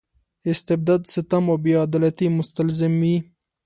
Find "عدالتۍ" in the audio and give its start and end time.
1.85-2.27